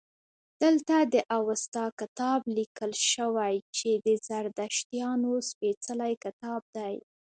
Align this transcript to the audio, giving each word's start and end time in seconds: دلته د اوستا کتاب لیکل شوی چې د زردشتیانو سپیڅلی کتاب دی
دلته 0.61 0.95
د 1.13 1.15
اوستا 1.37 1.85
کتاب 1.99 2.39
لیکل 2.57 2.91
شوی 3.11 3.55
چې 3.77 3.89
د 4.05 4.07
زردشتیانو 4.27 5.31
سپیڅلی 5.49 6.13
کتاب 6.25 6.61
دی 6.75 6.95